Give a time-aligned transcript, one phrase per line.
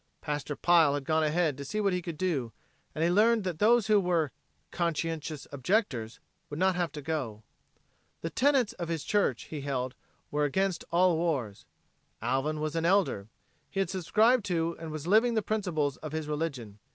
[0.19, 2.51] Pastor Pile had gone ahead to see what he could do,
[2.95, 4.31] and he learned that those who were
[4.71, 7.43] "conscientious objectors" would not have to go.
[8.21, 9.93] The tenets of his church, he held,
[10.31, 11.67] were against all wars.
[12.19, 13.27] Alvin was an elder;
[13.69, 16.79] he had subscribed to and was living the principles of his religion.